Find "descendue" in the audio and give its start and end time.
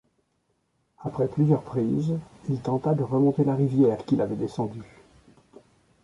4.35-4.99